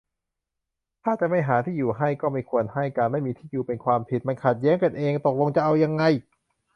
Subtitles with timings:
[1.03, 6.03] ถ้าจะไม่หาที่อยู่ให้ ก็ไม่ควรให้ การไม่มีที่อยู่ เป็นความผิด- มันขัดแย้งกันเอง ตกลงจะเอายังไง